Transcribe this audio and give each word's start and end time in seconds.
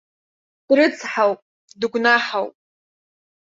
Дрыцҳауп, 0.67 1.39
дыгәнаҳауп. 1.79 2.55